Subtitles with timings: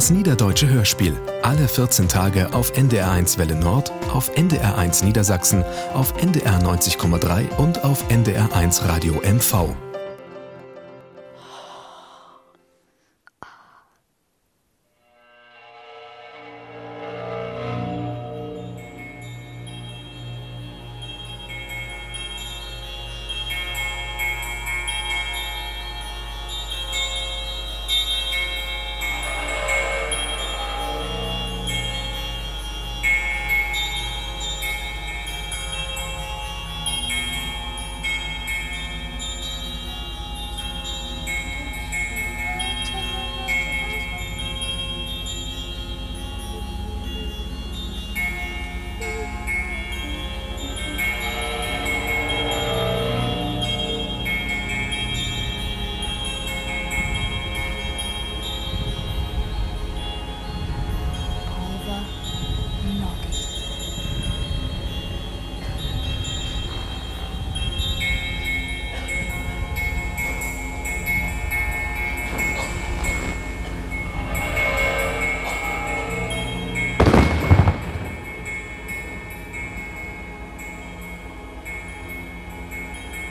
[0.00, 1.14] Das Niederdeutsche Hörspiel.
[1.42, 8.08] Alle 14 Tage auf NDR1 Welle Nord, auf NDR1 Niedersachsen, auf NDR 90,3 und auf
[8.08, 9.76] NDR1 Radio MV.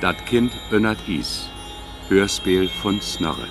[0.02, 1.50] Dat Kind Önnert Is.
[2.08, 3.48] Hörspiel von Snorre.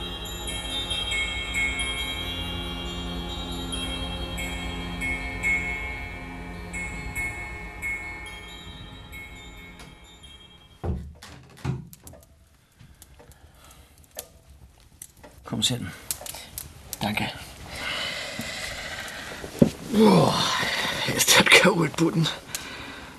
[15.45, 15.93] Kom zitten.
[17.01, 17.31] Danke.
[19.93, 20.35] Boah,
[21.15, 22.27] ist das kalt, Buten.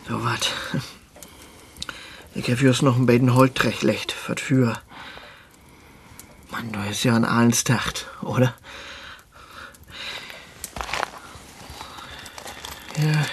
[0.07, 0.51] So wat.
[2.51, 4.81] Ich just noch ein beiden Holt recht für für.
[6.49, 8.55] Mann, du ist ja ein Ahlensdacht, oder?
[12.97, 13.25] Ja.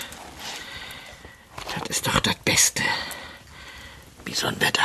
[1.75, 2.83] Das ist doch das Beste.
[4.27, 4.85] Wie so ein Wetter.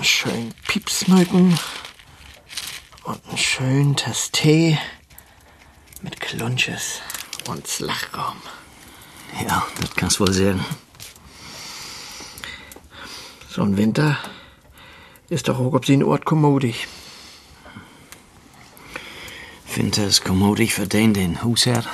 [0.00, 1.58] Schön Piepsmücken
[3.02, 4.78] und einen schönen Tass Tee
[6.00, 7.00] mit Klunches
[7.48, 8.40] und Slachraum.
[9.48, 10.64] Ja, das kannst wohl sagen.
[13.60, 14.16] So ein Winter
[15.28, 16.88] ist doch auch ob sie in Ort kommodig.
[19.74, 21.86] Winter ist kommodig für den, den Hus hat.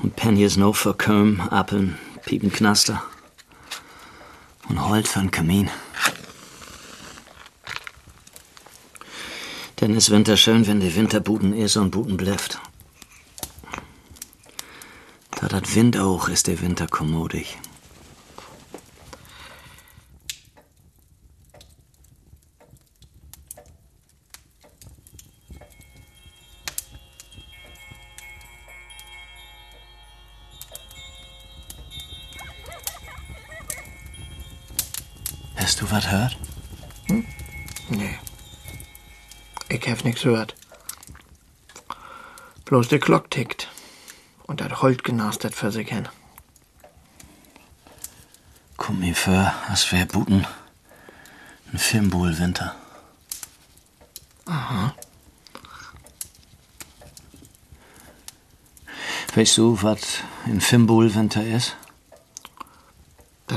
[0.00, 3.02] Und ist noch für Köm, Appeln, Piepenknaster.
[4.68, 5.68] Und Holt für den Kamin.
[9.80, 12.60] Denn ist Winter schön, wenn die Winterbuden ist und Buten bleibt.
[15.40, 17.58] Da dat Wind auch ist der Winter kommodig.
[35.98, 36.36] Was hört?
[37.88, 38.18] Nee.
[39.68, 40.54] Ich hab nix gehört.
[42.66, 43.68] Bloß der Glock tickt.
[44.46, 46.08] Und dat Holt genastert für sich hin.
[48.76, 50.46] Kommt mir vor, als wär Buten
[51.72, 52.76] ein Filmbuhl-Winter.
[54.46, 54.94] Aha.
[59.34, 61.76] Weißt du, was ein Filmbuhl-Winter ist?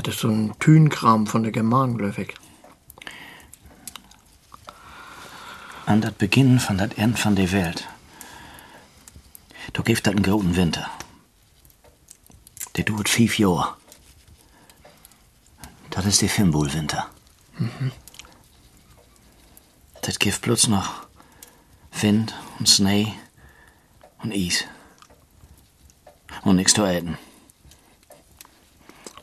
[0.02, 2.34] Das ist so ein Tünkram von der Germanen, glaub ich.
[5.86, 7.88] An dat Beginn von dat End von der Welt.
[9.72, 10.90] Da gibt dat einen großen Winter.
[12.76, 13.76] Der dauert fünf Jahre.
[15.90, 17.06] Das ist der Fimbul-Winter.
[20.00, 21.06] Das gibt bloß noch
[22.00, 23.12] Wind und Schnee
[24.22, 24.64] und Eis.
[26.42, 27.18] Und nichts zu essen.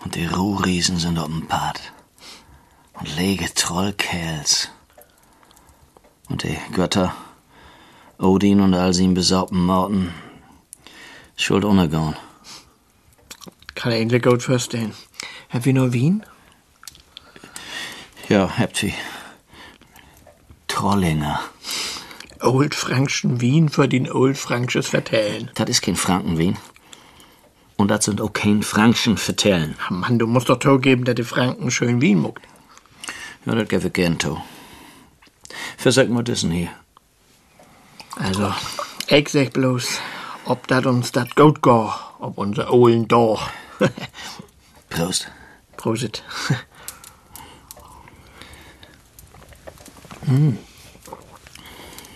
[0.03, 1.79] Und die Ruhriesen sind auf dem Pad.
[2.93, 4.69] Und lege Trollkerls.
[6.29, 7.13] Und die Götter,
[8.17, 10.13] Odin und all sie besaubten Morten,
[11.35, 12.15] schuld untergehen.
[13.75, 14.93] Kann ich eigentlich gut verstehen.
[15.49, 16.23] Hab wir nur Wien?
[18.27, 18.93] Ja, habt wie
[20.67, 21.39] Trollinger.
[22.41, 25.49] Old Frankschen Wien für den Old Franksches Vertellen.
[25.55, 26.57] Das ist kein Frankenwien.
[27.79, 29.77] Und das sind auch kein Frankschen Vertellen.
[29.81, 32.45] Ach Mann, du musst doch zugeben, dass die Franken schön Wien muckt.
[33.45, 34.37] Ja, das gebe ich gern to.
[35.77, 36.71] Versag mal diesen hier.
[38.17, 38.53] Also,
[39.07, 40.01] ich sag bloß,
[40.43, 43.49] ob dat uns dat gut go, ob unser Ohlen doch.
[44.89, 45.31] Prost.
[45.77, 46.21] Prosit.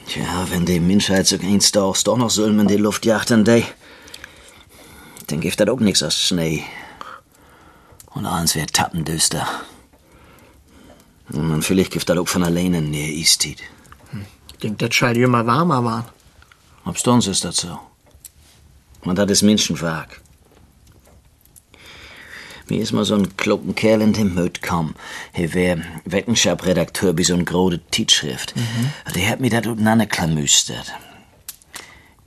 [0.08, 3.64] Tja, wenn die Menschheit so eins Tages doch noch Sölm in die Luft jachten, die,
[5.28, 6.64] dann gibt das auch nix als Schnee.
[8.14, 9.48] Und eins wird tappendüster.
[11.30, 13.62] Und dann vielleicht gibt das auch von alleine in der Eistid.
[14.52, 16.06] Ich denk, das scheint immer warmer waren.
[16.86, 17.80] Ob uns ist das so.
[19.02, 20.22] Und das ist Menschenwerk.
[22.70, 24.96] Mir ist mal so ein kloppen Kerl in den Möd kam.
[25.34, 28.54] Er wär Wettenschap-Redakteur bei so ein große Tischschrift.
[29.16, 30.94] Der hat mir das untereinander klamüstert.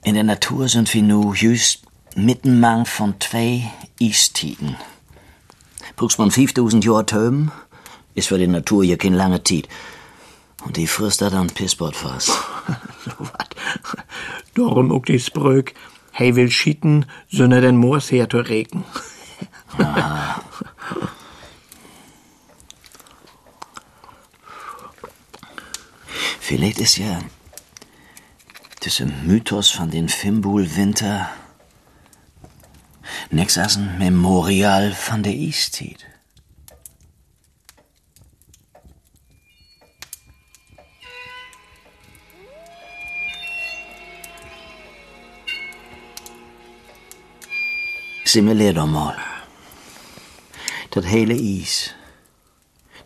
[0.03, 1.86] In der Natur sind wir nu just
[2.17, 3.71] mittenmang von zwei
[4.01, 4.75] Eistiden.
[5.95, 7.51] Brauchst man 5000 Jahre Töben,
[8.15, 9.69] ist für die Natur ja kein lange Tid.
[10.65, 12.27] Und die frisst da dann Pissbord fast.
[13.05, 13.55] so wat.
[14.55, 15.75] Darum auch die Spröck.
[16.11, 18.83] Hey will schieten, sönne den Moors her zu regen.
[26.39, 27.19] Vielleicht ist ja
[28.83, 31.29] dieser Mythos von den Fimbul-Winter
[33.29, 36.05] nix als ein Memorial von der Eistid.
[48.27, 49.15] Simuleer doch mal.
[50.91, 51.91] Dat hele Eis.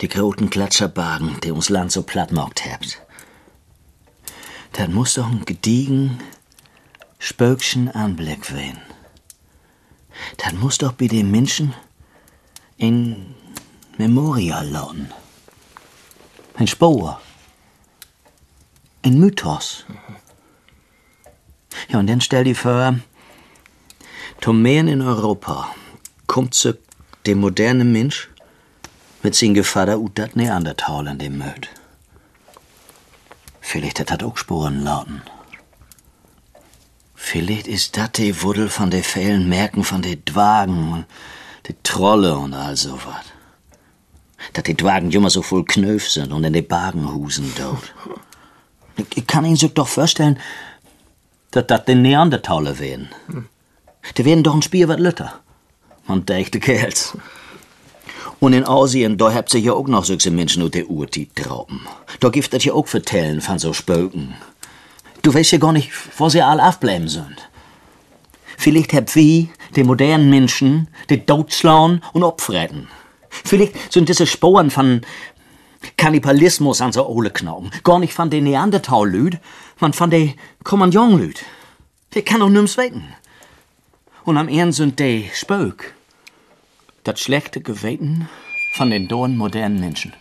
[0.01, 2.99] Die großen Gletscherbergen, die uns Land so platt macht habt.
[4.73, 6.19] Das muss doch ein gediegen,
[7.19, 8.90] spökschen Anblick werden.
[10.37, 11.73] Das muss doch bei den Menschen
[12.77, 13.35] in
[13.97, 15.11] Memorial lauten.
[16.55, 17.19] Ein Spur.
[19.03, 19.85] Ein Mythos.
[21.89, 22.99] Ja, und dann stell dir vor,
[24.41, 25.69] Tomäen in Europa
[26.27, 26.77] kommt zu
[27.25, 28.29] dem modernen Mensch
[29.21, 31.69] mit sin Gevader ut dat Neandertal in dem Möd.
[33.59, 35.21] Vielleicht hat dat auch Spuren lauten.
[37.23, 41.05] Vielleicht ist dat die Wuddel von de fehlen Merken von de Dwagen und
[41.67, 43.25] de Trolle und all so wat.
[44.53, 47.93] Dat die Dwagen immer so voll Knöf sind und in de Bagenhusen dort.
[49.15, 50.39] Ich, kann Ihnen sich doch vorstellen,
[51.51, 53.09] dass dat de Neandertaler werden.
[54.17, 55.39] Die werden doch ein Spiel wat Lütter.
[56.07, 57.15] Und echte Kerls.
[58.39, 61.81] Und in Asien, da habt ihr ja auch noch solche Menschen und der Urtit Trauben.
[62.19, 64.33] Da gibt es ja auch vertellen von so Spöken.
[65.21, 67.49] Du weißt ja gar nicht, wo sie alle aufbleiben sind.
[68.57, 72.87] Vielleicht habt wir, die modernen Menschen, die Totschlauen und Opfretten.
[73.29, 75.01] Vielleicht sind diese Sporen von
[75.97, 77.71] Kannibalismus an so Ole Knauben.
[77.83, 79.39] Gar nicht von den Neandertal-Lüd,
[79.79, 80.33] sondern von den
[80.63, 81.43] Kommandant-Lüd.
[82.13, 83.07] Die kann doch nimm's wetten.
[84.23, 85.93] Und am Ende sind die Spök.
[87.03, 88.29] Das schlechte Geweten
[88.73, 90.13] von den dohen modernen Menschen.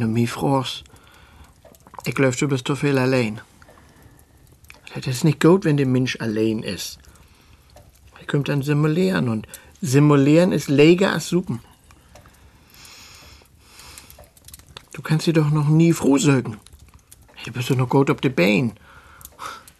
[0.00, 0.84] Du mich fragst,
[2.04, 3.40] ich glaube, du bist zu viel allein.
[4.94, 6.98] Das ist nicht gut, wenn der Mensch allein ist.
[8.20, 9.48] Er kommt dann simulieren und
[9.80, 11.60] simulieren ist leger als Suppen.
[14.92, 16.58] Du kannst sie doch noch nie froh sagen.
[17.44, 18.74] Du bist doch noch gut auf die Beine.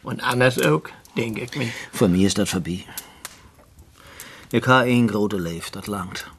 [0.03, 0.83] Und anders auch,
[1.17, 1.71] denke ich mir.
[1.93, 2.85] Für mich ist das vorbei.
[4.51, 6.31] Ich ha ein grote Leif, das langt.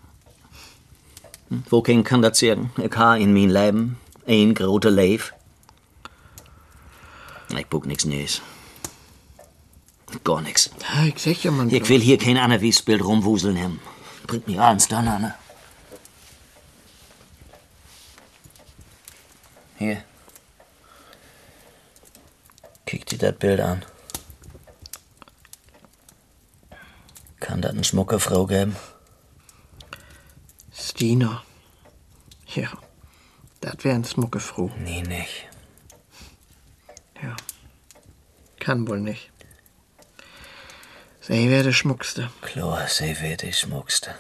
[2.04, 2.72] Kann das sagen?
[2.78, 5.34] Ich ha in mein Leben ein grote Leif.
[7.58, 8.42] Ich buck nix Neues.
[10.24, 10.44] Gar.
[10.44, 11.70] Ja, ich sag ja, man.
[11.70, 13.80] Ich will hier kein Anna Wiesbild rumwuseln haben.
[14.26, 15.36] Bringt mich ans dann, Anna.
[19.78, 20.04] Hier.
[22.86, 23.86] Kick dir das Bild an.
[27.40, 28.76] Kann das eine schmucke Frau geben?
[30.90, 31.44] Stina.
[32.56, 32.72] Ja,
[33.62, 34.72] das wär ein Smucke froh.
[34.80, 35.48] Nee, nicht.
[37.22, 37.36] Ja.
[38.60, 39.32] Kann wohl nicht.
[41.22, 42.32] Sie wär der Schmuckste.
[42.42, 44.16] Klar, sie wird die schmuckste.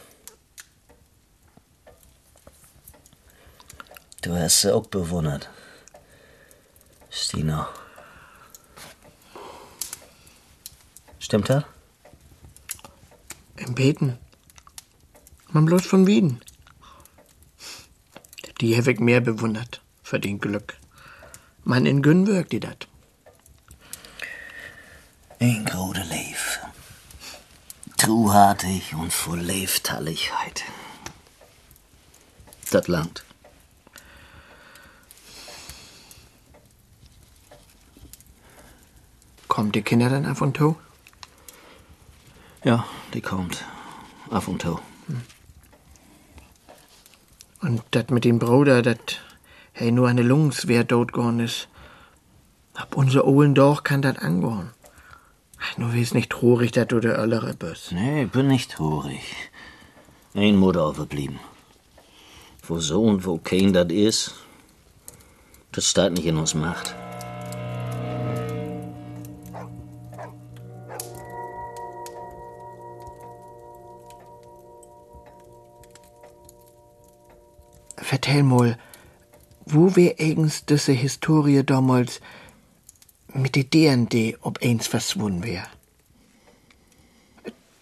[4.22, 5.50] Du hast sie auch bewundert.
[7.10, 7.68] Stina.
[11.18, 11.64] Stimmt das?
[13.56, 14.20] Im Beten.
[15.48, 16.42] Man bloß von Wien.
[18.62, 19.82] Die hab ich mehr bewundert.
[20.04, 20.75] Für den Glück.
[21.63, 22.88] Man in Günn wirkt die dat.
[25.39, 26.60] Ein große Leif.
[27.98, 30.63] Truhartig und voll Leiftalligkeit.
[32.72, 33.24] Das langt.
[39.48, 40.78] Kommt die Kinder dann ab und zu?
[42.63, 43.63] Ja, die kommt.
[44.30, 44.80] Ab und zu.
[47.62, 49.20] Und dat mit dem Bruder, dat
[49.74, 51.68] hey nur eine Lungswehr dotgorn is.
[52.74, 54.72] Ab unser Ohlen doch kann dat angorn.
[55.78, 57.92] Nur wie's nicht trurig, dat du der Öllere bist.
[57.92, 59.36] Nee, bin nicht traurig.
[60.34, 61.39] Ein Mutter overblieben.
[62.63, 64.36] Wo so und wo kein dat is,
[65.72, 66.96] das steht nicht in uns Macht.
[78.10, 78.75] Vertell mal,
[79.68, 82.22] wo wär eigens diese Historie damals
[83.36, 85.68] mit de DND ob eins verschwunden wär?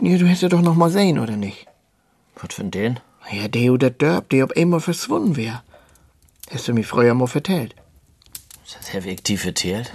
[0.01, 1.65] Ja, du hättest ja doch noch mal sehen, oder nicht?
[2.35, 2.99] Was für den?
[3.31, 5.63] Ja, der oder Dörp, der ob einmal verschwunden wär.
[6.51, 7.73] Hast du mir früher mal vertellt.
[8.65, 9.93] Das hab ich tief erzählt?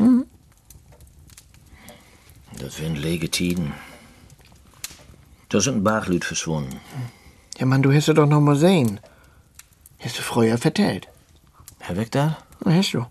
[2.59, 3.75] Das wären lege Tiden.
[5.51, 6.81] Da sind ein Bachlüt verschwunden.
[7.59, 8.99] Ja, Mann, du hättest ja doch noch mal sehen.
[10.03, 11.09] Hast du früher vertellt.
[11.79, 12.39] Herr weg da?
[12.65, 13.07] Na, hast du.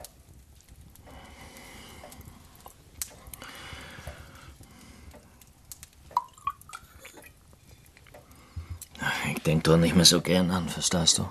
[9.33, 11.29] Ich denk doch nicht mehr so gern an, verstehst du?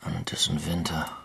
[0.00, 1.23] An diesen Winter.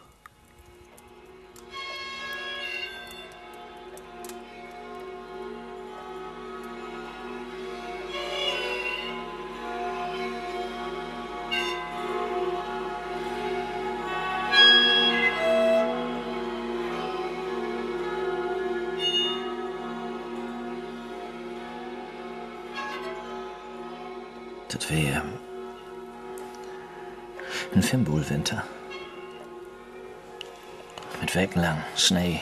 [31.21, 32.41] Mit wochenlang Schnee,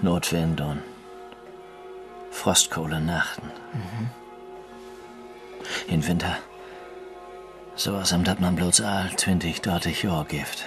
[0.00, 0.82] Nordwind und
[2.30, 3.50] frostkohle Nachten.
[5.86, 6.36] In Winter,
[7.76, 10.64] so was am dat man bloß all 20, 30 Jahr gibt.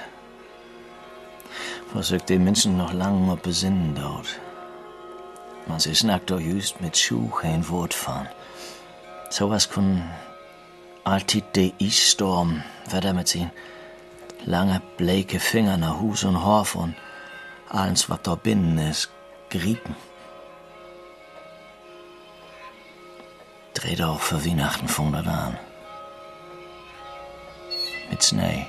[1.94, 4.40] Was sich die Menschen noch lang op besinnen dort.
[5.68, 8.30] Man sie snackt doch just mit Schuh ein Wort fahren.
[9.30, 10.04] Sowas kun
[11.04, 13.52] alltid de Eisstorm, wer damit sehen.
[14.46, 16.96] Lange, bleike Finger nach Hus und Horf und
[17.70, 19.10] alles, was da binnen ist,
[19.50, 19.96] grieten.
[23.74, 25.60] Dreht auch für Weihnachten von da an.
[28.10, 28.68] Mit Schnee.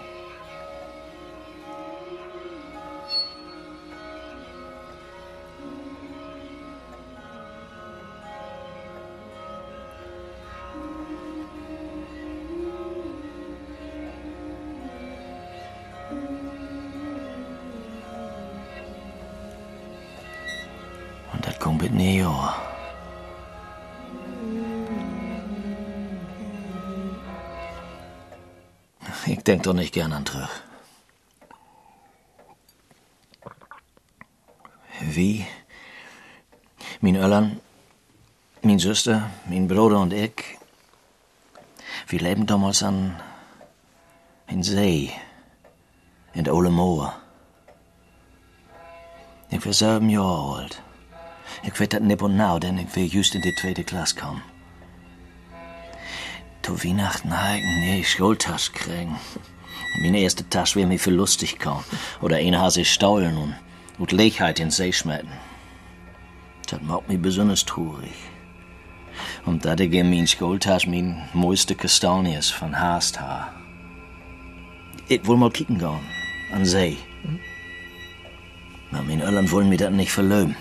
[29.48, 30.54] Denk doch nicht gern an Trüch.
[35.00, 35.46] Wie?
[37.00, 37.60] Mein Öllern,
[38.62, 40.44] mein Süster, mein Bruder und ich,
[42.08, 43.16] wir leben damals an
[44.48, 45.12] in See,
[46.34, 47.14] in der Ole Moor.
[49.50, 50.82] Ich war sieben Jahre alt.
[51.62, 54.42] Ich weet dat nip und nou, denn ich will just in die tweede Klasse kommen.
[56.68, 59.16] Zu Weihnachten heigen, nee, Schultasch kriegen.
[60.02, 61.82] Meine erste Tasche wär mir für lustig kaum.
[62.20, 63.54] Oder eine Hase staulen und,
[63.96, 65.32] und Lechheit in See schmetten.
[66.68, 68.12] Das macht mich besonders traurig.
[69.46, 73.50] Und da ich in mein Schultasch mein mooiste Kastanies von Haast ha.
[75.08, 76.00] Ich will mal kicken gehen,
[76.52, 76.98] an See.
[78.92, 80.54] Aber meine Eltern wollen mir das nicht verlöben.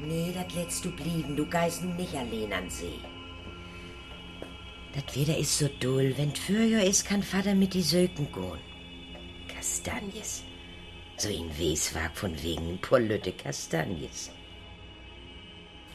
[0.00, 1.36] Nee, das lässt du blieben.
[1.36, 3.00] Du geisen nicht allein an See.
[4.96, 6.14] Das Wetter ist so dull.
[6.16, 8.58] Wenn Fürjahr ist, kann Vater mit die Söken gehen.
[9.46, 10.42] Kastanjes.
[11.18, 14.30] So in Weswag von wegen Pollütte Kastanjes.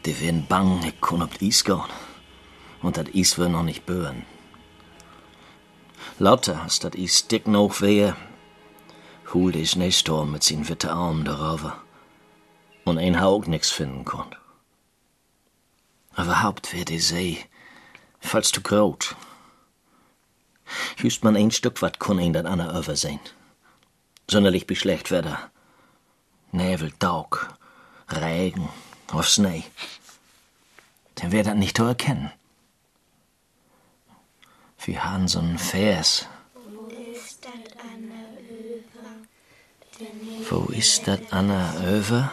[0.06, 1.82] Die werden bang, ich kann ob Eis gehen.
[2.84, 4.24] Und das Eis will noch nicht böen.
[6.20, 8.16] Lauter, als das Eis dick noch wehe,
[9.34, 11.74] hol die Schneesturm mit seinen witte Armen darauf.
[12.86, 14.38] Und ein Haug nix finden konnt.
[16.16, 17.40] Überhaupt wär die See,
[18.22, 19.16] falls du groot.
[20.98, 23.20] Just man ein Stück wat kun ein dat ander oversehen.
[24.30, 25.52] Sonderlich wie schlecht Wetter.
[26.52, 27.54] Nebel, Daug,
[28.10, 28.70] Regen,
[29.12, 29.64] auf Schnee.
[31.16, 32.32] Dann wär dat nicht zu erkennen.
[34.84, 36.28] Wir haben so einen Vers.
[40.50, 42.32] Wo ist dat Anna over?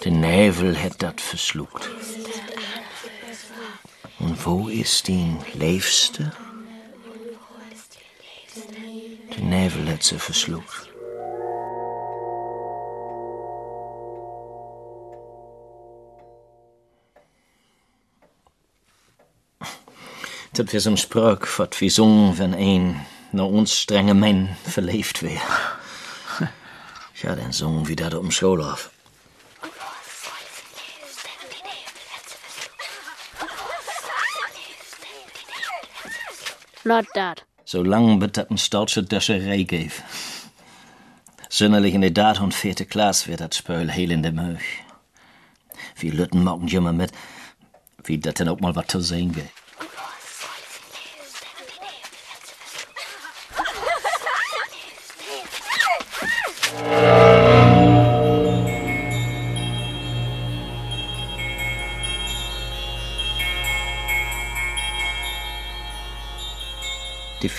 [0.00, 1.88] De Nevel het dat verslukt.
[4.22, 6.32] Und wo ist die leefste?
[9.34, 10.90] De Nevel het ze verslukt.
[20.52, 25.40] Dat wir so'n Sprach, wat wir sungen, wenn ein nach uns strenge Mann verlebt wär.
[27.22, 28.90] Ja, dann sungen wir dat um Scholauf.
[36.84, 37.44] Not dat.
[37.64, 40.02] Zolang het dat een stolze Döscherei geef.
[41.48, 44.82] Zunnerlich in de daad und vierte Klasse wird dat Spöl heel in de Möch.
[45.96, 47.12] Wie Lütten mocken jummer mit,
[48.04, 49.61] wie dat denn auch mal wat zu sehen geht.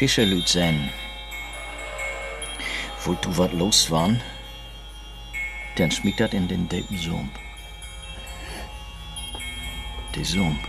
[0.03, 0.89] Fischerlüt sein.
[3.05, 4.19] Wo du wat los waren,
[5.77, 7.39] dann schmiegt dat in den depen Sump.
[10.13, 10.59] Die Sump.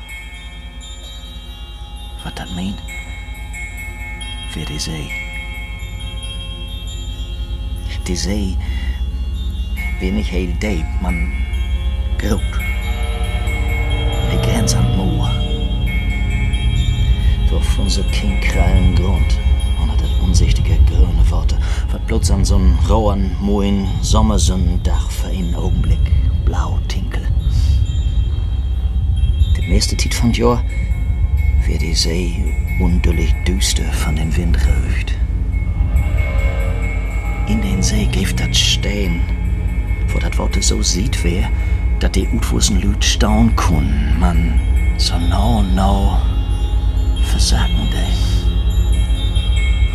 [2.23, 2.81] Wat dat meint?
[4.51, 5.11] Für die See.
[8.07, 8.57] Die See,
[9.99, 11.33] wie nicht heel deep, man
[12.19, 12.55] groot.
[14.31, 14.94] Die Grenze an
[17.55, 19.39] Durch unser Kindkrallen Grund,
[19.81, 21.57] unter das unsichtige grüne Worte,
[21.89, 26.01] wird bloß an so'n rauen, moin Sommersonnendach für einen Augenblick
[26.45, 27.23] blau tinkel.
[29.57, 30.65] Die meiste Zeit von Jahr
[31.65, 35.15] wird die See undullig düster von den Wind röcht.
[37.47, 39.21] In den See gibt dat stehen,
[40.09, 41.49] wo dat Worte so sieht wer,
[42.01, 44.59] dat die Utwusen Lüt staun kun, man
[44.99, 46.19] so no, no
[47.35, 48.07] versagen de.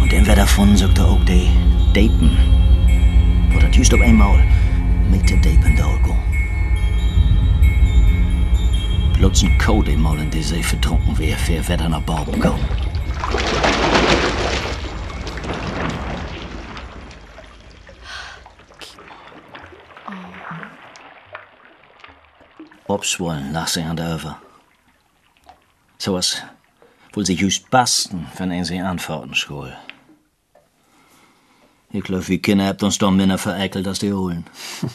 [0.02, 1.50] Und dann wer davon sagt auch die
[1.96, 2.38] Depen,
[3.52, 4.44] wo dat just auf einmal
[5.10, 6.18] mit den Depen da go.
[9.14, 12.60] Bloß ein Code mal in die See vertrunken für wer dann nach Baum kommt.
[22.88, 24.42] Opschwollen lag sie an der Över.
[26.00, 26.44] So was
[27.14, 29.76] wohl sie just basten, wenn ein sie antworten schul.
[31.92, 34.46] Ich glaub, wir Kinder habt uns doch minder vereckelt als die Holen.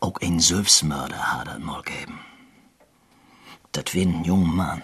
[0.00, 2.20] Auch ein Selbstmörder hat er mal gegeben.
[3.72, 4.82] Das wie ein junger Mann.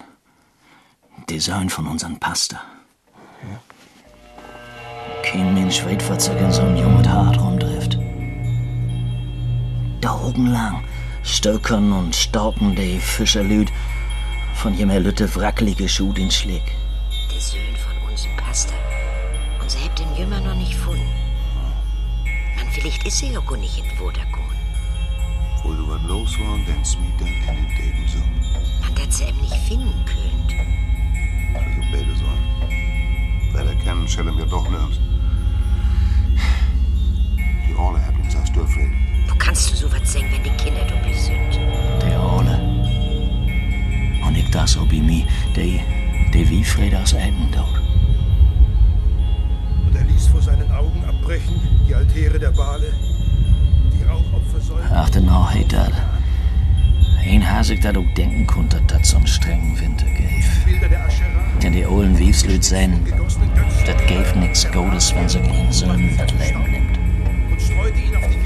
[1.28, 2.60] Der Sohn von unseren Pastor.
[5.22, 7.98] Kein Mensch weiß, was sich in so einem jungen Hart rumtrifft.
[10.00, 10.82] Daugenlang
[11.22, 13.70] stöckern und stauken die Fischerlüd
[14.54, 16.62] von jemer Lütte wrackelige Schuh den Schlick.
[17.32, 18.76] Der Söhn von unserem Pastor.
[19.60, 21.08] Und sie habt den Jümmer noch nicht gefunden.
[22.56, 24.44] Man, vielleicht ist sie ja gar nicht in Wodergun.
[25.62, 28.18] Wo du wat los war, dann smiet dann in den Deben so.
[28.80, 30.60] Man, dass sie eben nicht finden könnt.
[31.54, 33.52] Also beide sollen.
[33.52, 34.98] Weil erkennen schellen wir doch nirgends.
[37.68, 38.94] Die Orle hat uns aus Dörfreden.
[39.28, 42.09] Wo kannst du sowas sagen, wenn die Kinder doppelt sind?
[44.52, 44.70] Der Ole.
[44.70, 45.80] Und ich das ob i mi, der,
[46.32, 47.80] der wie Fred aus Eden dort.
[49.86, 52.92] Und er ließ vor seinen Augen abbrechen die Altäre der Bale,
[53.92, 54.88] die Rauchopfer sollten.
[54.92, 55.92] Ach, genau, hey, dat.
[57.24, 60.06] Ein Hasig dat auch denken konnte, dat so'n strengen Winter
[61.06, 63.00] Aschera, Denn die ollen Wiefslüt sein,
[63.86, 66.98] dat gäf nix Godes, wenn sie ihren Söhnen dat Leben nimmt.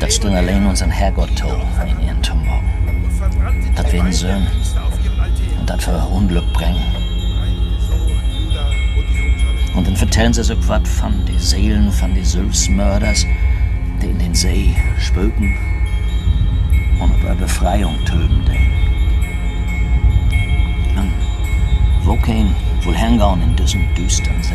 [0.00, 1.48] Dat stund allein unseren Herrgott to
[1.86, 2.60] in ihren Tumor.
[3.76, 4.46] Dat werden Gebeine
[5.82, 6.82] für Unglück bringen.
[6.96, 7.14] Und.
[9.76, 13.26] Und dann vertellen sie so wat von die Seelen von die Sülfsmörders,
[14.00, 15.56] die in den See spöken
[17.00, 18.70] und über Befreiung töten den.
[20.94, 21.12] Man,
[22.04, 24.54] wo kein wohl hängen in diesem düstern See,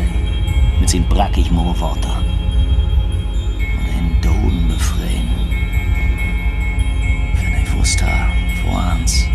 [0.80, 2.22] mit sin brackig Moorworter
[3.76, 5.28] und den Doden befreien.
[7.34, 8.06] Wenn ich wusste,
[8.64, 9.28] wo ans,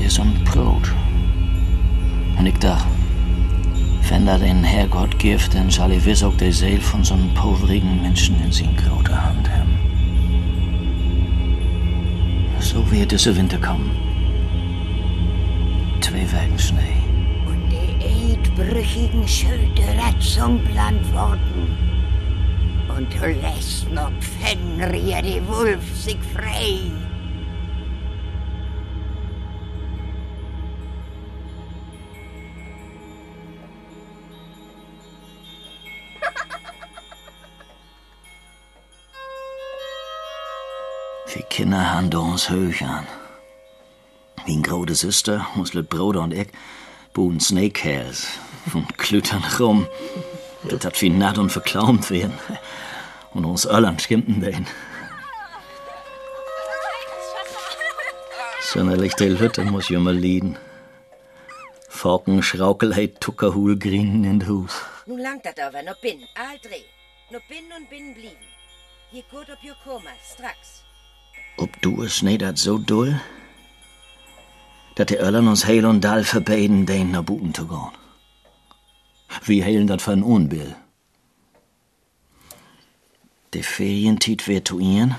[0.00, 0.90] wär so'n Brot.
[2.38, 2.86] Und ich dachte,
[4.08, 7.32] wenn da den Herrgott gibt, dann soll ich wiss auch die Seele von so einem
[7.34, 9.78] poverigen Menschen in sin große Hand haben.
[12.58, 13.90] So wird dieser Winter kommen.
[16.00, 17.02] zwei Wochen Schnee.
[17.46, 19.82] Und die eidbrüchigen Schilde
[20.20, 21.76] zum Land worden.
[22.96, 26.90] Und du lässt noch Fenrir, die Wolf, sich frei.
[41.70, 43.06] Wir Kinder haben uns hoch an.
[44.44, 46.48] Mijn grote zuster, ons Bruder und ich,
[47.12, 48.26] boen Snakehells
[48.74, 49.86] und klütern rum.
[50.64, 52.36] Das hat wie natt und verklaumt werden.
[53.34, 54.66] Und uns allen schimpten den.
[58.62, 60.58] Sonderlich die Lütte muss ich immer lieden.
[61.88, 64.72] Falken, Schraukelheit, Tuckerhul, Grinen in Hus.
[65.06, 66.86] Nun langt dat aber, noch bin, all dreh.
[67.48, 68.48] Bin und bin blieben.
[69.12, 70.89] Hier gut ob ihr Koma, straks.
[71.60, 73.20] Ob du es nicht so dull?
[74.94, 77.92] Dat die Öllern uns heil und dall verbeten, den nach Buten zu gehen.
[79.44, 80.74] Wie heilen dat für ein Unbill?
[83.52, 85.16] Die Ferientiet wird zu ihren,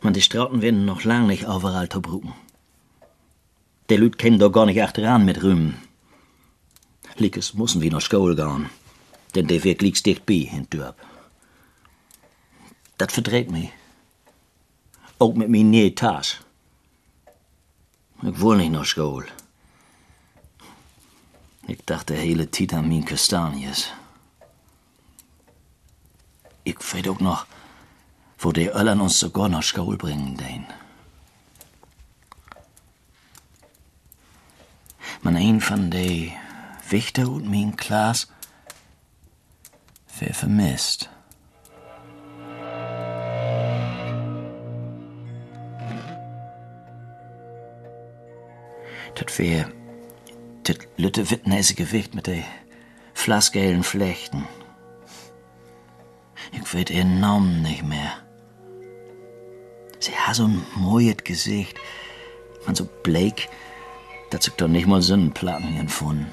[0.00, 2.32] man die Strauten werden noch lang nicht overall zu brücken.
[3.90, 5.76] Die Lüt kennen doch gar nicht achteran mit Rühmen.
[7.16, 8.70] Liekes müssen wir noch Schule gehen,
[9.34, 10.96] denn der wird liegst dicht bei in Dörp.
[12.96, 13.70] Dat verdreht mich.
[15.18, 16.36] Auch mit mir nie Tas.
[18.22, 19.26] Ich will nicht noch Schule.
[21.68, 23.88] Ich dachte hele Zeit an min Kastanies.
[26.64, 27.46] Ich weet auch noch,
[28.38, 30.66] wo die Öllern uns sogar nach Schule bringen, den.
[35.22, 36.32] Man ein von de
[36.90, 38.28] Wichter und min Klaas,
[40.18, 41.10] wer vermisst.
[49.36, 49.70] Das wär
[50.62, 52.42] das lütte wittnäsige Wicht mit de
[53.12, 54.48] flassgeilen Flechten.
[56.52, 58.12] Ich weet ihr Namen nicht mehr.
[59.98, 61.78] Sie hat so ein mojet Gesicht.
[62.64, 63.50] Man so bleik,
[64.30, 66.32] dat sich doch nicht mal Sonnenplatten empfunden.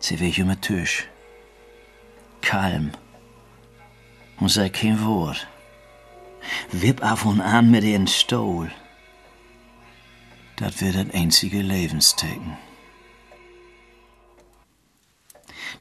[0.00, 1.08] Sie wär immer Tisch.
[2.40, 2.90] Kalm.
[4.40, 5.46] Und sei kein Wort.
[6.72, 8.72] Wipp auf und an mit ihren Stuhl.
[10.62, 12.56] Das wird das einzige Lebenstecken.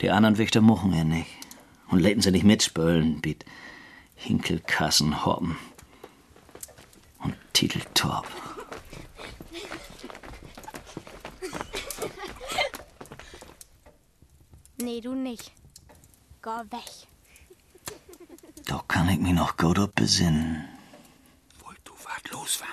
[0.02, 1.30] Die anderen Wächter mochen er nicht.
[1.90, 3.46] Und läten sie nicht mitspölen, mit
[4.16, 5.56] Hinkelkassen hoppen.
[7.20, 8.26] Und Titeltorp.
[14.78, 15.52] Nee, du nicht.
[16.42, 17.08] Geh weg.
[18.66, 20.68] Doch kann ich mich noch gut besinnen.
[21.60, 22.64] Wollt du wat los?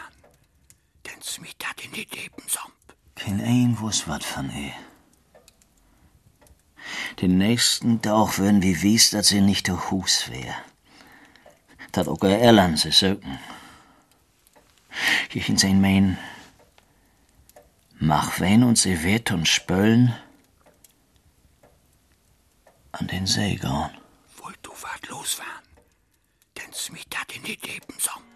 [1.89, 2.75] In die Lebensomp.
[3.15, 4.75] Kein ein wuss wat von ihr.
[7.21, 10.55] Den nächsten Tag würden wir wies, dass sie nicht der Hus wär.
[11.93, 13.39] Dat auch er Erlan sie söken.
[15.33, 16.19] Ich in sein mein,
[17.99, 20.15] mach wen und sie wird und spöllen
[22.93, 23.91] an den See gehen.
[24.37, 25.65] Wollt du wat los waren?
[26.57, 28.28] Denn smit dat in die Lebensomp.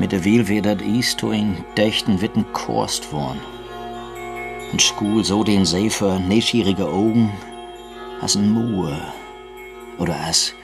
[0.00, 3.38] Mit der Wiel wär dat is to in dächten Witten korst worn.
[4.72, 7.30] Und Skul so den See für neschierige Augen,
[8.22, 8.98] as ein Mue.
[9.98, 10.54] Oder as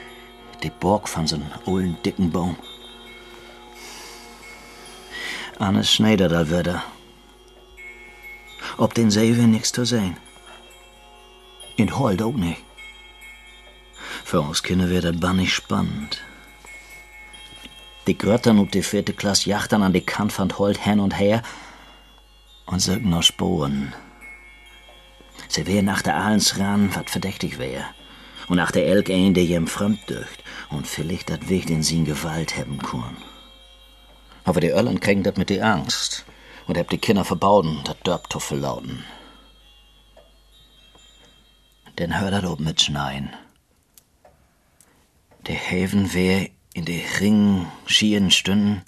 [0.62, 2.56] de Borg von so'n ollen dicken Baum.
[5.58, 6.82] Annes Schneider da würde.
[8.78, 10.16] Ob den wär nix zu sehen.
[11.76, 12.62] In Holt auch nicht.
[14.24, 16.22] Für uns Kinder wär dat bannig spannend.
[18.06, 21.42] Die Gröttern und die vierte Klasse jachtern an die Kant von Holt hin und her
[22.66, 23.94] und sögen noch Spuren.
[25.48, 27.84] Sie wär nach der Ahlens ran, wat verdächtig wär.
[28.48, 32.04] Und nach der Elk ein, der jem fremd dücht und vielleicht dat Weg in sin
[32.04, 33.16] Gewalt hebben kann.
[34.44, 36.24] Aber die Öllern kriegen dat mit die Angst
[36.68, 39.04] und hab die Kinder verbauden, dat Dörbtuffel lauten.
[41.98, 43.30] Denn hör dat ob mit Schneien.
[45.46, 48.84] Der Häfen wär in de ringen, schieren Stunden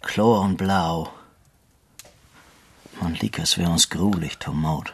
[0.00, 1.12] Chlor und Blau.
[3.00, 4.92] Man liegt, als wär uns grulich zum Maut.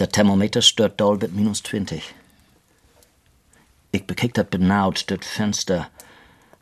[0.00, 2.12] Der Thermometer stört doll mit minus 20.
[3.92, 5.88] Ich bekickt dat benaut das Fenster,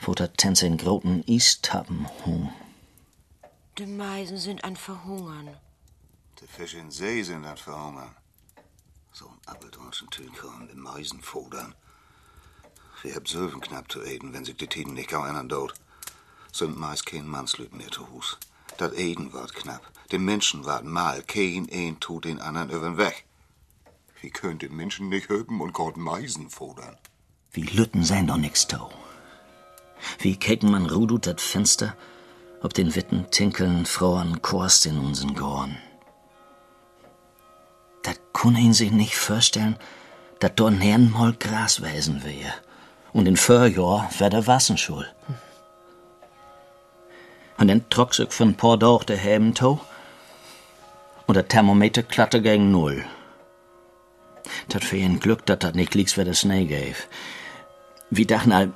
[0.01, 2.53] wo dat Tänze in groten Istappen hung.
[3.79, 5.57] Die Meisen sind an Verhungern.
[6.38, 8.15] Die Fische in See sind an verhungern.
[9.12, 11.75] So ein appeldornschen Tünkern in Meisen fodern.
[13.05, 15.75] Haben Söwen knapp zu eden, wenn sich die Tiden nicht gau ändern dort.
[16.53, 18.38] Sind meist kein Mannslüt mehr zu Hus.
[18.77, 19.83] Dat Eden ward knapp.
[20.11, 21.23] De Menschen ward mal.
[21.23, 23.25] Kein een tut den anderen übern Weg.
[24.21, 26.97] Wie könnt den Menschen nicht höben und Gott Meisen fodern?
[27.51, 28.91] Wie Lütten sein doch nix tau.
[30.19, 31.97] Wie keken man Rudut dat Fenster,
[32.62, 35.77] ob den Witten tinkeln Frauen Korst in unseren Gorn.
[38.03, 39.77] Dat kun ihn sich nicht vorstellen,
[40.38, 42.55] dat dort Herrn mal Gras wesen wär.
[43.12, 45.07] Und in Förjahr wär der Wassenschul.
[47.59, 49.81] Und für ein paar Tage der Heben to.
[51.27, 53.05] Und der Thermometer klatte gegen Null.
[54.68, 57.07] Dat für ein Glück, dat dat nicht liegt, wer der Schnee gäf.
[58.11, 58.72] Wie dachten all,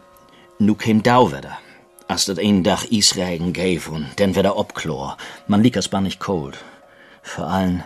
[0.58, 1.58] nu käm Dauwetter.
[2.08, 5.16] Als dat een Dach Eisregen gäf und dann wär der Obklor.
[5.46, 6.56] Man liegt es nicht cold.
[7.22, 7.82] Vor allem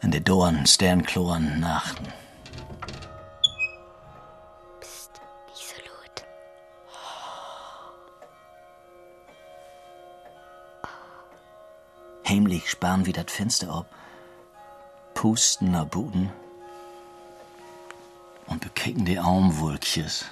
[0.00, 2.06] in de Dorn Sternkloren Nachten.
[12.28, 13.94] Heimlich sparen wir dat Fenster ab,
[15.14, 16.30] pusten nach Buden
[18.46, 20.26] und bekicken die Aumwolkjes.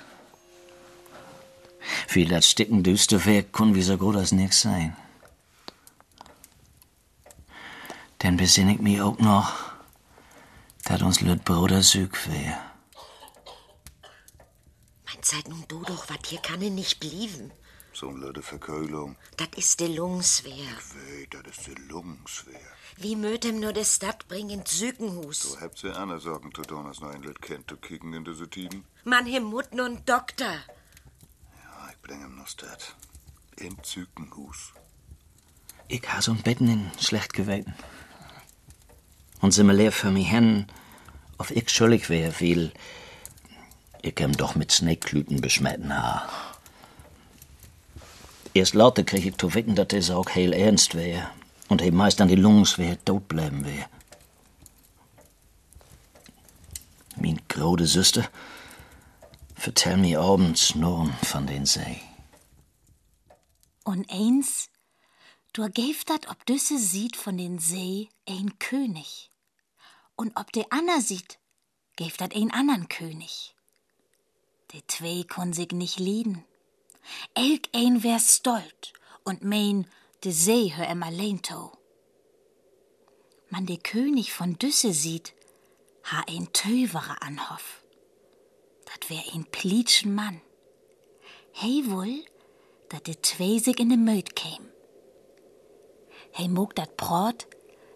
[2.06, 4.94] Viel dat sticken düster Werk kun wie so gut als nix sein.
[8.22, 9.54] Denn besinn ich mich auch noch,
[10.84, 12.58] dat uns Lüt Bruder süg wär.
[15.06, 17.52] Mein Zeit nun du doch, wat hier kann nicht blieben.
[17.98, 19.16] So eine blöde Verkeulung.
[19.38, 20.70] Dat ist de Lungswehr.
[20.94, 22.68] Weh, das ist die Lungswehr.
[22.98, 25.40] Wie möt em nur de Stadt bringen ins Sükenhus?
[25.40, 28.26] So habt ihr andere Sorgen zu tun, als noch ein Lüt kennt zu kicken in
[28.26, 28.84] diese Tiden?
[29.04, 30.56] Man hem Mut nun Doktor.
[31.62, 32.94] Ja, ich bring ihm Stadt.
[33.56, 34.74] Im Zükenhus.
[35.88, 37.74] Ich ha so'n Betten in schlecht geweten.
[39.40, 40.66] Und sie mir leer für mich hen,
[41.38, 42.72] auf ich schuldig wär, weil
[44.02, 46.55] ich em doch mit Snakeklüten beschmetten ha.
[48.56, 51.30] Erst laute krieg ich zu wicken, dass es auch heil ernst wär.
[51.68, 53.86] Und he meist an die Lungs wär, tot bleiben wär.
[57.16, 58.26] Min grode Süster,
[59.54, 62.00] vertell mir abends nur von den See.
[63.84, 64.70] Und eins,
[65.52, 69.30] du gäf dat, ob düsse sieht von den See ein König.
[70.14, 71.38] Und ob de Anna sieht,
[71.96, 73.54] gäf dat ein andern König.
[74.72, 76.42] De zwei kon sich nicht lieden.
[77.34, 78.92] Elk ein wär stolt
[79.24, 79.86] und mein,
[80.24, 81.72] de See hör em allein to.
[83.48, 85.34] Man de König von Düsse sieht,
[86.04, 87.82] ha ein Töverer anhoff.
[88.84, 90.40] Dat wär ein plitschen Mann.
[91.52, 92.24] Hey wohl,
[92.88, 94.64] dat de zwei sich in de Möd käm.
[96.32, 97.46] Hey mog dat Brot,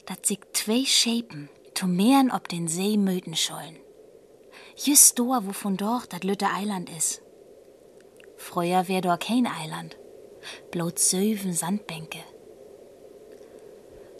[0.07, 3.77] dat sich zwei Schäpen zu mehren ob den See möden schollen.
[4.77, 7.21] Just do, wo von dort dat Lütte Eiland is.
[8.41, 9.99] Früher dort kein Eiland,
[10.71, 12.21] bloß söven Sandbänke.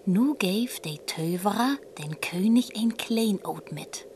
[0.05, 4.07] Nu gäf de Töverer den König ein Kleinod mit.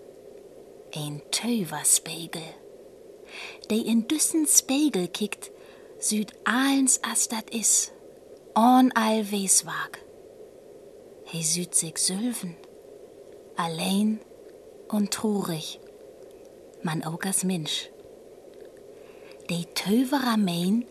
[0.94, 2.42] Ein Töverspiegel.
[3.70, 5.50] De in düssen Spiegel kickt,
[5.98, 7.90] süd ahlens as dat is,
[8.54, 9.98] on all Weswag.
[11.24, 12.56] He süd sich sülven,
[13.56, 14.20] allein
[14.88, 15.80] und trurig,
[16.82, 17.93] man als Mensch.
[19.50, 20.86] De Töverer mein,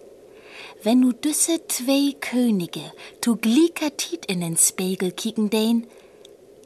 [0.83, 5.87] wenn nu düsse zwei Könige tu gliker Tit in den Spiegel kicken den,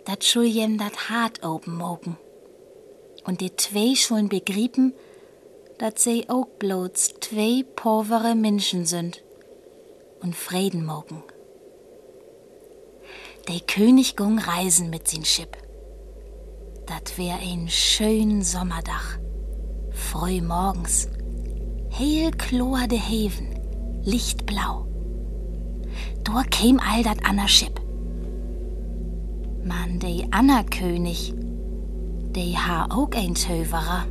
[0.03, 2.17] dat schul jem dat hart open mogen.
[3.25, 4.93] Und die zwei schuln begrieben,
[5.77, 9.23] dat sie auch bloß zwei povere Menschen sind
[10.21, 11.23] und Frieden mogen.
[13.47, 15.47] Der König gung reisen mit sin Schiff.
[16.85, 19.19] Dat wär ein schön Sommerdach.
[19.91, 21.07] Früh morgens.
[21.97, 23.47] Hell klor de Heven,
[24.03, 24.85] lichtblau.
[26.23, 27.81] Dort käm all dat Anna Schipp.
[29.63, 31.33] Man, de Anna König,
[32.35, 34.05] de ha auch ein Töverer.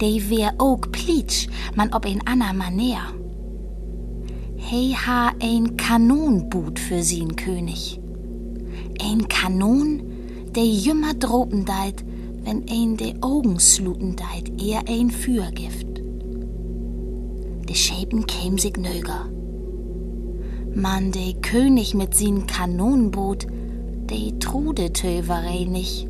[0.00, 3.14] De wär auch plitsch, man ob ein Anna Maner.
[4.56, 8.00] He ha ein Kanonboot für sin König.
[9.00, 10.02] Ein Kanon,
[10.50, 12.04] de jümmer dropen deit,
[12.42, 15.91] wenn ein de Augen sluten deit, eher ein Fürgift.
[17.72, 19.30] De Schäpen käm sich nöger.
[20.74, 23.46] Man, de König mit sin Kanonenboot,
[24.10, 26.06] de trude Töverei nicht.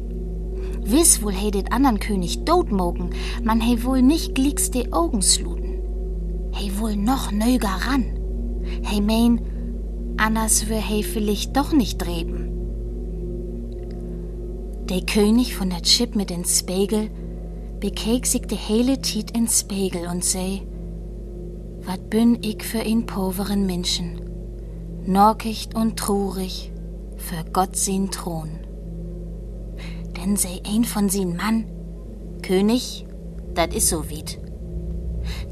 [0.84, 3.10] Wiss wohl he det andern König dotmogen,
[3.44, 5.78] man he wohl nicht glicks de Augen sluten.
[6.52, 8.06] He wohl noch nöger ran.
[8.82, 9.40] He mein,
[10.16, 12.50] anders wär he vielleicht doch nicht dreben.
[14.90, 17.08] Der König von der Chip mit den Spiegel
[17.78, 20.62] bekeek sich de hele Tiet in Spiegel und sei,
[21.84, 24.20] wat bin ich für ein poveren Menschen,
[25.04, 26.72] norkicht und trurig,
[27.16, 28.50] für Gott sin Thron.
[30.16, 31.64] Denn sei ein von sin Mann,
[32.42, 33.06] König,
[33.54, 34.38] dat is so wit.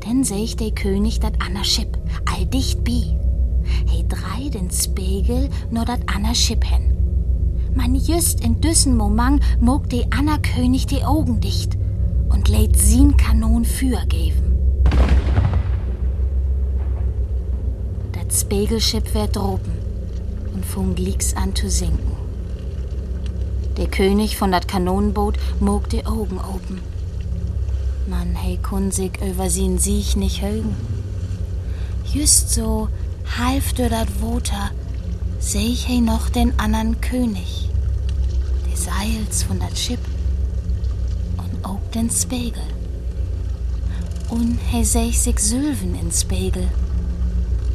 [0.05, 3.16] Denn seh ich der König dat Anna Chip, all dicht bi.
[3.87, 6.97] He drei den Spiegel nur dat Anna Chip hen.
[7.75, 11.77] Man just in düssen Moment mog de Anna König die Augen dicht
[12.29, 14.50] und lädt sin Kanon für geben.
[18.51, 19.71] Dat Spiegelschip wär droben
[20.53, 22.17] und fung licks an zu sinken.
[23.77, 26.81] Der König von dat Kanonenboot mog die Augen open.
[28.09, 30.75] Man hey kun sich über sin Sieg nicht högen.
[32.13, 32.89] Just so
[33.39, 34.73] half durch dat Woter
[35.39, 37.71] seh ich hey noch den anderen König,
[38.67, 40.01] des Seils von dat Schiff
[41.37, 42.65] und auch den Spiegel.
[44.29, 46.69] Und hey seh ich sich Sylven in Spiegel,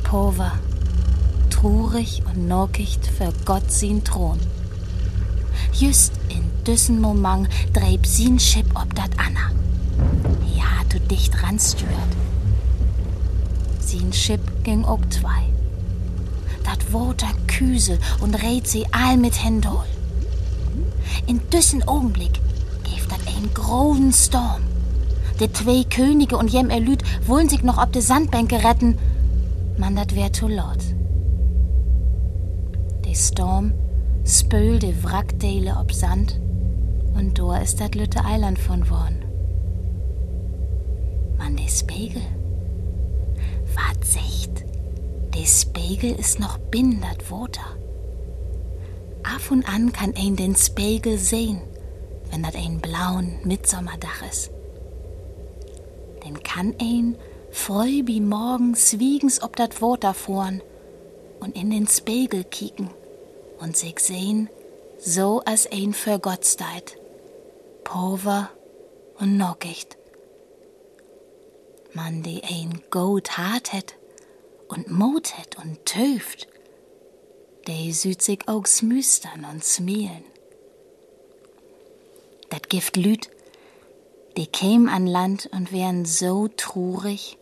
[0.03, 0.51] Pover,
[1.55, 4.39] trurig und norkicht für Gott sin Thron.
[5.71, 9.51] Just in düssen Moment dreib sin Schiff ob dat Anna.
[10.55, 12.11] Ja, du dicht ranstürt.
[13.79, 15.43] Sin Schiff ging auch zwei.
[16.65, 19.85] Dat Woter Küsel und red sie all mit Händol.
[21.25, 22.41] In düssen Augenblick
[22.83, 24.63] gäf dat ein großen Storm.
[25.39, 28.97] De zwei Könige und jem Erlüt wollen sich noch ob de Sandbänke retten.
[29.77, 30.94] Man, dat wär zu laut.
[33.15, 33.73] Storm
[34.25, 36.37] spöl de Wrackdele ob Sand
[37.15, 39.23] und da ist dat Lütte Eiland von worn.
[41.37, 42.21] Man, de Spiegel.
[43.73, 44.65] Wat secht?
[45.33, 47.77] De Spiegel ist noch bindert Woter.
[49.23, 51.61] Af und an kann ein den Spiegel sehen,
[52.31, 54.51] wenn dat ein blauen Mitsommerdach ist.
[56.25, 57.15] Den kann ein
[57.49, 60.61] freu wie morgens wiegens ob dat Woter fuhren
[61.39, 62.89] und in den Spiegel kicken
[63.59, 64.49] und sich sehen,
[64.97, 66.97] so als ein für Gott steit,
[67.83, 68.49] pover
[69.19, 69.97] und nockicht.
[71.93, 73.95] Man, die ein gut hart het
[74.67, 76.47] und Mut und töft,
[77.67, 80.25] der süd sich auch smüstern und smielen.
[82.49, 83.29] Dat Gift lüt,
[84.37, 87.37] die käm an Land und wären so trurig,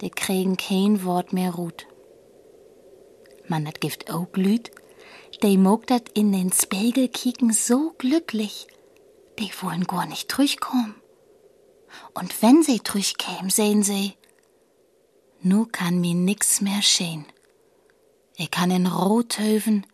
[0.00, 1.86] die kriegen kein Wort mehr ruht.
[3.46, 4.72] Man dat Gift auch lüt,
[5.42, 8.66] die mog dat in den Spiegel kicken so glücklich,
[9.38, 10.94] die wollen gar nicht durchkommen.
[12.14, 14.14] Und wenn sie durchkäm, sehen sie,
[15.40, 17.26] nu kann mir nix mehr schehen.
[18.36, 19.86] Ich kann in Rothöven,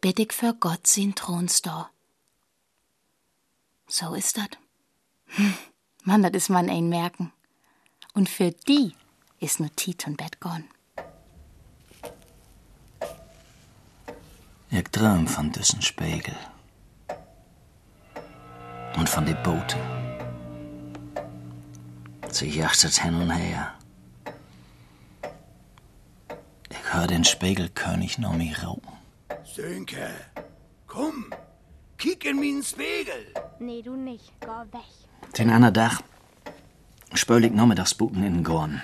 [0.00, 1.90] bitt ich für Gott sin Thronstor.
[3.86, 4.58] So ist dat.
[5.26, 5.54] Hm,
[6.02, 7.32] Mann, dat is man ein merken.
[8.12, 8.94] Und für die
[9.40, 10.64] ist nur Tiet und Bett gone.
[14.76, 16.34] Ich träum von diesen Spiegel.
[18.96, 19.78] Und von den Booten.
[22.28, 23.72] Sie jachtet hin und her.
[26.70, 28.98] Ich hör den Spiegelkönig noch mir rauchen.
[29.44, 30.10] Sönke,
[30.88, 31.26] komm,
[31.96, 33.32] kick in meinen Spiegel.
[33.60, 34.32] Nee, du nicht.
[34.40, 35.36] Geh weg.
[35.38, 36.02] Den anderen Tag
[37.12, 38.82] spöl ich Nachmittagsbuten in den Gorn.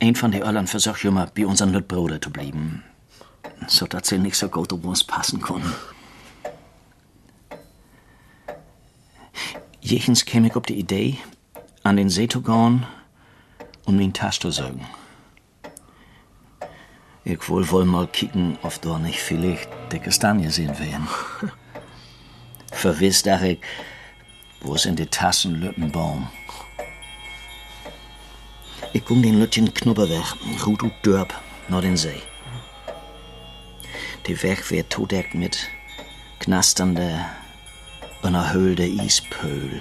[0.00, 2.84] Ein von den Öllern versucht immer, bei unseren Lütbruder zu bleiben,
[3.66, 5.72] so dass sie nicht so gut auf uns passen können.
[9.80, 11.18] Jechens käme ich auf die Idee,
[11.82, 12.86] an den See zu gehen
[13.86, 14.86] und min Tasch zu sägen.
[17.24, 21.08] Ich wohl wohl mal kicken, ob da nicht vielleicht die Kastanie sehen werden.
[22.72, 23.60] Verwiss dach ich,
[24.60, 26.28] wo es in die Tassen Lüttenbaum.
[28.92, 30.24] Ich guck den Lütchen Knubber weg,
[30.66, 31.34] und dörp,
[31.68, 32.22] nach den See.
[34.28, 35.70] Die Weg wird todeckt mit
[36.38, 37.24] knasternde,
[38.20, 39.80] unerhöhlte Ispöhl.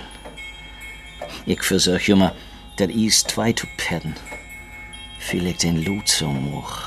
[1.45, 2.33] Ich versuch immer,
[2.77, 4.15] dat Is zwei zu petten.
[5.19, 6.77] Vielleicht den Lut so hoch.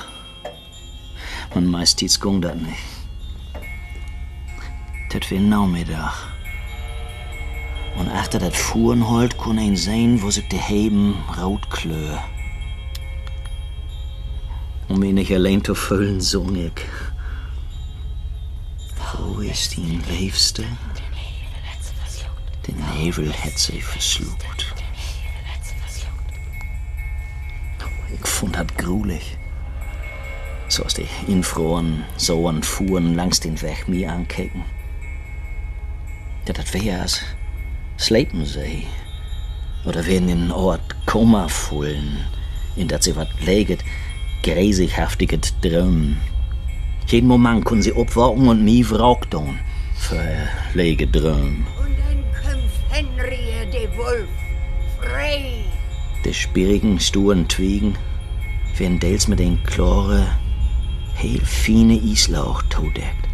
[1.54, 2.78] Und meistens gung dat nicht.
[5.12, 6.14] Dat wär Nachmittag.
[7.98, 12.16] Und achter dat Fuhrenhold kun ein sehen, wo sich die Heben rot klö.
[14.88, 17.09] Um ihn nicht allein zu füllen, sung ich.
[19.12, 20.64] Wo ist die Liebste?
[22.66, 24.74] Den Nebel hat sie verschluckt.
[28.12, 29.36] Ich fand dat grulich.
[30.68, 34.64] So als die Infroren an Fuhren langs den Weg mir ankicken.
[36.46, 37.22] Ja, das wäre als
[37.98, 38.86] Slepensee.
[39.84, 42.24] Oder wir in Ort Koma fullen,
[42.76, 43.82] in dat sie wat leget,
[44.42, 46.18] gräsighaftiget Drömen.
[47.10, 49.58] Jeden Moment können sie abwachen und nie wraugtun
[49.96, 51.66] für lege Drömen.
[51.76, 54.28] Und dann kämpft Henry de Wolf,
[55.00, 55.64] frei.
[56.24, 57.96] De spirigen, sturen Twiegen
[58.78, 60.24] werden dels mit den klare,
[61.14, 63.28] heel fine Islauch todeckt.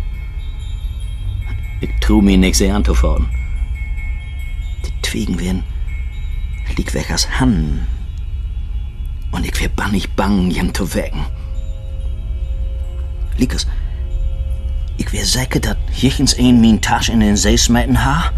[1.83, 3.29] Ich tu mir nix anzufahren.
[4.87, 5.63] Die Twiegen werden
[6.79, 7.87] lieg weg als Hannen.
[9.33, 11.27] Und ich wär bannig bang, jem zu wecken.
[13.39, 13.67] Liekes,
[14.97, 18.31] ich wär sicher, dat jichens een min Tasche in den See smeten ha.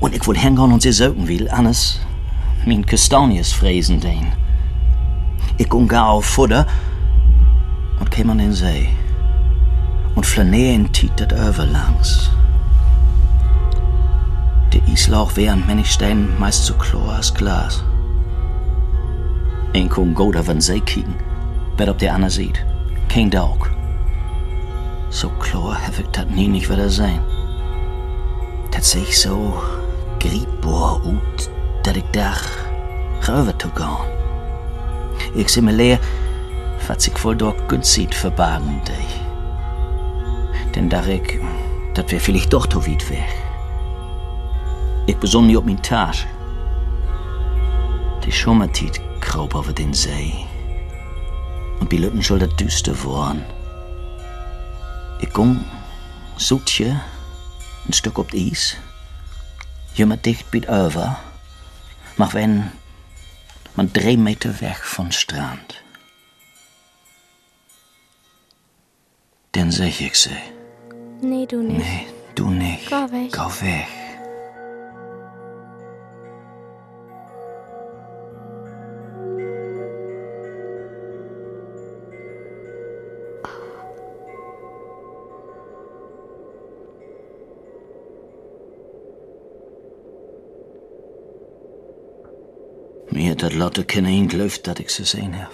[0.00, 2.00] Und ich will hingehen und sie söken will, anders
[2.66, 4.32] min Kastanies fräsen den.
[5.56, 6.66] Ich umgar auf Futter
[8.00, 8.88] und käm an den See.
[10.14, 12.30] Und flaneren tietet överlangs.
[14.72, 17.84] Der Islauch wär an Mennigstein meist so klar als Glas.
[19.74, 21.14] Ein kun gut auf den See kicken,
[21.76, 22.64] bet ob der Anna sieht.
[23.08, 23.73] Kein Daug.
[25.14, 27.20] So klar ich dat nie nicht wieder sein.
[28.72, 29.62] Dat seh ich so
[30.18, 31.50] griebbar ut,
[31.84, 32.48] dat ich dach
[33.28, 34.08] rüber zu gehen.
[35.36, 36.00] Ich seh mir leer,
[36.88, 39.14] was ich wohl dort günstig verbargen dich.
[40.74, 41.38] Denn da ich,
[41.94, 43.32] dat wär vielleicht doch zu weit weg.
[45.06, 46.26] Ich besonnen nie auf min Tasche.
[48.24, 50.34] Die Schummertiet kroop over den See.
[51.78, 53.53] Und die Lütten dat düster worden.
[55.20, 55.64] Ich ging,
[56.36, 57.00] zoetje,
[57.86, 58.76] ein Stück op Eis,
[59.94, 61.18] jummer dicht bit over,
[62.16, 62.70] maar wenn
[63.74, 65.82] man drei Meter weg von Strand.
[69.52, 70.30] Dann seh ich sie.
[71.20, 71.78] Nee, du nicht.
[71.78, 72.88] Nee, du nicht.
[72.88, 73.32] Geh weg.
[73.32, 74.03] Geh weg.
[93.44, 95.52] Dat Lotte keine gelüft, dat ich sie sehen hab.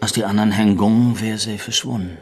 [0.00, 2.16] Als die anderen hängen, wär sie verschwunden.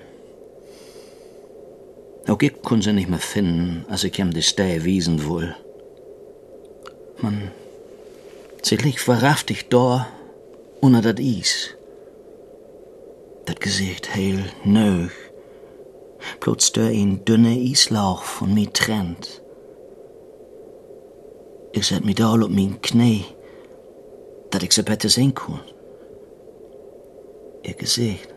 [2.26, 5.54] Auch ich konnte sie nicht mehr finden, als ich ihm die Stähe wiesen wohl.
[7.22, 7.52] Man,
[8.62, 10.08] sie liegt wahrhaftig da,
[10.80, 11.52] unter dat Eis.
[13.44, 15.16] Dat Gesicht heil nöch.
[16.40, 19.42] Plötz der ein dünner Islauch von mir trennt.
[21.76, 23.24] Ich set mich da op mijn knie,
[24.48, 25.60] dat ik ze beter sehen kon.
[27.62, 28.34] Ihr Gesicht,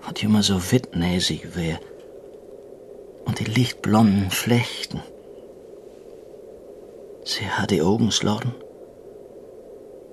[0.00, 1.80] wat immer so wittnäsig wär,
[3.24, 5.02] und die lichtblonden Flechten.
[7.24, 8.54] Sie hat die Augen slotten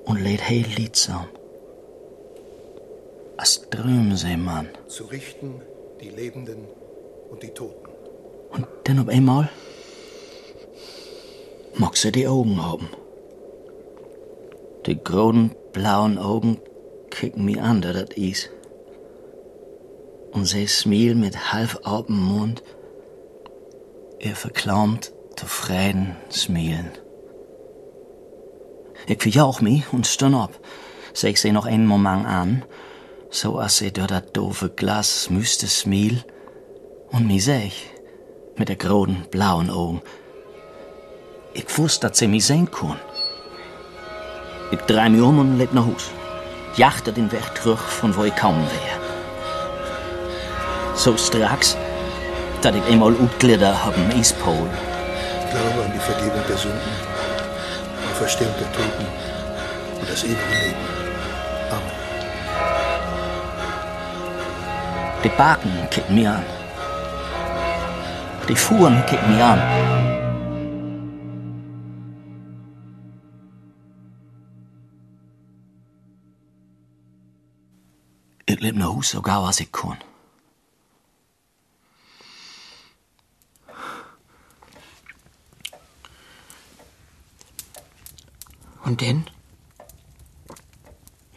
[0.06, 1.28] und lädt heel liedsam.
[3.36, 4.70] Als drömen sie, Mann.
[4.88, 5.62] Zu richten
[6.02, 6.66] die Lebenden
[7.30, 7.92] und die Toten.
[8.50, 9.50] Und dann auf einmal
[11.80, 12.90] mag sie die Augen haben.
[14.86, 16.60] Die großen blauen Augen
[17.10, 18.50] kicken mich an, da das is.
[20.32, 22.64] Und sie smil mit halb open Mund,
[24.20, 26.92] ihr verklaumt, zufrieden smilen.
[29.08, 30.60] Ich verjauch mich und stön ab,
[31.14, 32.66] seh ich sie noch einen Moment an,
[33.30, 36.24] so als sie durch das doofe Glas müsste smil
[37.12, 37.90] und mich seh ich
[38.58, 40.02] mit der großen blauen Augen.
[41.58, 43.00] Ich wusste, dass sie mich sehen kann.
[44.70, 46.12] Ich dreh mich um und leb nach Haus.
[46.76, 49.00] Jachte den Weg zurück, von wo ich kaum wär.
[50.94, 51.76] So straks,
[52.62, 54.70] dass ich einmal utglieder hab im Eastpol.
[55.46, 56.96] Ich glaube an die Vergebung der Sünden,
[58.04, 59.06] die Verstehung der Toten
[60.00, 60.86] und das ewige Leben.
[61.72, 61.92] Amen.
[65.24, 66.46] Die Baken kicken mir an.
[68.48, 70.07] Die Fuhren kicken mir an.
[79.00, 79.98] Ich leb nach Hus so gau als ich kann.
[88.84, 89.30] Und denn?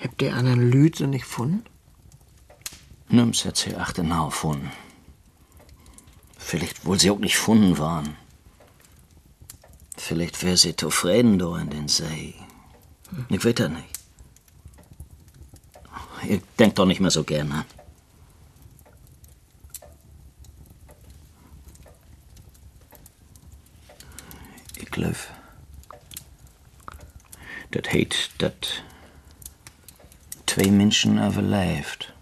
[0.02, 1.64] Habt ihr Lüt nicht gefunden?
[3.08, 4.70] Nimm's hat sie achtenau gefunden.
[6.38, 8.16] Vielleicht wohl sie auch nicht gefunden waren.
[9.96, 12.34] Vielleicht wär sie zufrieden da in den See.
[13.28, 13.99] Ich weiß das nicht.
[16.28, 17.64] Ich denke doch nicht mehr so gerne.
[24.76, 25.16] Ich glaube,
[27.70, 28.52] das Hate, das
[30.46, 32.12] zwei Menschen überlebt.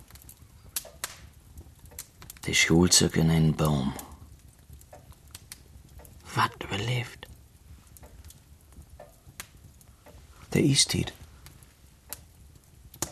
[2.46, 3.94] Die Schule in einen Baum.
[6.34, 7.26] Was überlebt?
[10.54, 11.12] Der Istid.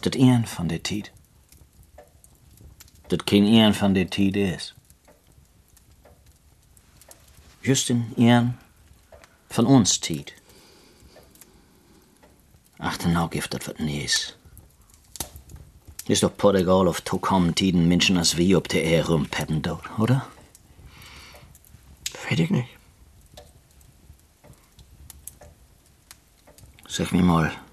[0.07, 1.13] Dat een van de tijd.
[3.07, 4.75] Dat geen een van de tijd is.
[7.61, 8.57] Just een een
[9.49, 10.35] van ons tijd.
[12.77, 14.37] Ach, nou gift dat wat nees.
[16.05, 20.27] Is doch Portugal of toekomende tiden mensen als wie op de air rumpeppen dood, oder?
[22.29, 22.69] Weet ik niet.
[26.85, 27.66] Zeg mir mal.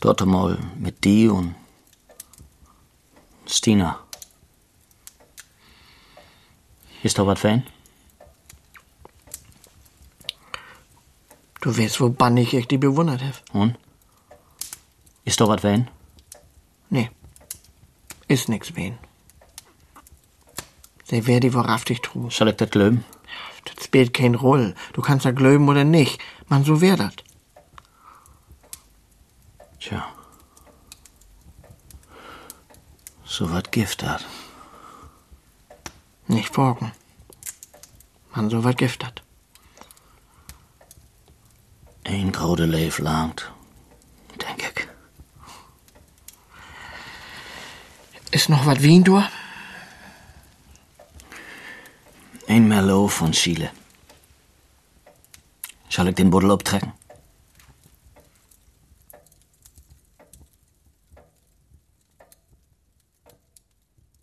[0.00, 1.54] Dort mal mit die und
[3.46, 3.98] Stina.
[7.02, 7.66] Ist doch was fein?
[11.60, 13.36] Du weißt, wo bannig ich die bewundert habe.
[13.52, 13.76] Und?
[15.24, 15.90] Ist doch was fein?
[16.88, 17.10] Nee.
[18.28, 18.98] Ist nix wen.
[21.04, 22.32] Sie wär die wahrhaftig trug.
[22.32, 23.04] Soll ich das glauben?
[23.64, 24.74] Das spielt kein Roll.
[24.94, 26.20] Du kannst da glauben oder nicht.
[26.48, 27.22] Man, so wär dat.
[29.80, 30.12] Tja.
[33.24, 34.26] So wat Gift hat.
[36.26, 36.92] Nicht forken.
[38.34, 39.22] Man, so wat Gift hat.
[42.02, 43.50] Een grote leef langt,
[44.36, 44.88] denk ik.
[48.30, 49.22] Ist noch wat Wien, du?
[52.46, 53.70] Een Merlot von Chile.
[55.88, 56.99] Soll ich den Buddel abtrecken?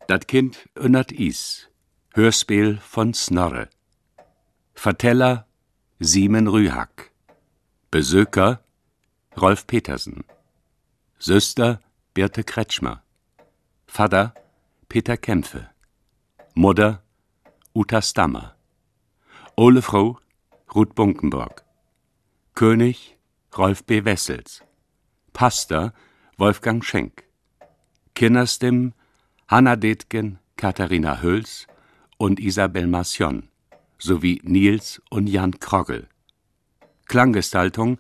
[0.08, 1.70] Dat Kind unnert is.
[2.14, 3.70] Hörspiel von Snorre.
[4.74, 5.46] Verteller
[6.00, 7.12] Simon Rühack.
[7.92, 8.62] Besöker
[9.36, 10.24] Rolf Petersen.
[11.20, 11.82] Söster
[12.14, 13.04] Birte Kretschmer.
[13.86, 14.34] Vater
[14.88, 15.72] Peter Kämpfe.
[16.54, 17.04] Mutter
[17.76, 18.56] Uta Stammer.
[19.58, 20.18] Ole Frau
[20.74, 21.66] Ruth Bunkenburg.
[22.56, 23.18] König
[23.58, 24.06] Rolf B.
[24.06, 24.64] Wessels.
[25.34, 25.92] Pastor
[26.38, 27.26] Wolfgang Schenk.
[28.16, 28.94] Kinderstimmen
[29.50, 31.68] Hanna Detgen, Katharina Hüls
[32.18, 33.48] und Isabel Marcion
[33.98, 36.10] sowie Nils und Jan Krogel.
[37.06, 37.98] Klanggestaltung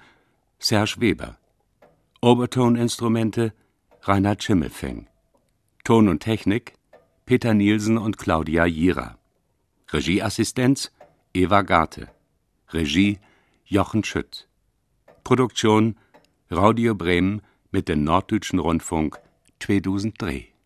[0.59, 1.37] Serge Weber.
[2.19, 3.53] Obertoninstrumente
[4.01, 5.07] Reinhard Schimmelfeng.
[5.85, 6.73] Ton und Technik
[7.25, 9.17] Peter Nielsen und Claudia Jira.
[9.93, 10.91] Regieassistenz
[11.33, 12.09] Eva Garte.
[12.71, 13.19] Regie
[13.63, 14.49] Jochen Schütt.
[15.23, 15.95] Produktion
[16.51, 17.41] Radio Bremen
[17.71, 19.17] mit dem Norddeutschen Rundfunk
[19.61, 20.56] 2003.